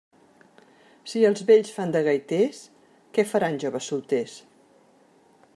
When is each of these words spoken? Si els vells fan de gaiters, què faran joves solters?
Si 1.11 1.21
els 1.29 1.43
vells 1.49 1.69
fan 1.75 1.93
de 1.97 2.03
gaiters, 2.09 2.63
què 3.19 3.29
faran 3.35 3.63
joves 3.65 3.93
solters? 3.93 4.39